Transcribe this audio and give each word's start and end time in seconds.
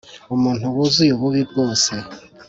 umuntu 0.35 0.63
wuzuye 0.75 1.11
ububi 1.13 1.41
bwose 1.51 1.93